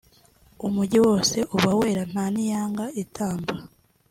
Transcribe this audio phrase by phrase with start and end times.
[0.67, 3.53] umujyi wose uba wera nta n’iyanga itamba